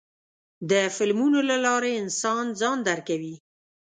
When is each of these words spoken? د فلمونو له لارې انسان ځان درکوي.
د 0.69 0.71
فلمونو 0.95 1.39
له 1.49 1.55
لارې 1.65 1.91
انسان 2.03 2.45
ځان 2.59 2.77
درکوي. 2.89 3.35